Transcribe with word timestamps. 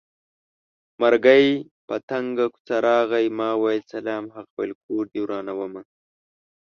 مرګی 1.01 1.45
په 1.87 1.95
تنګه 2.09 2.45
کوڅه 2.53 2.77
راغی 2.87 3.25
ما 3.37 3.49
وېل 3.61 3.81
سلام 3.93 4.23
هغه 4.35 4.51
وېل 4.57 4.71
کور 4.83 5.03
دې 5.11 5.19
ورانومه 5.23 5.81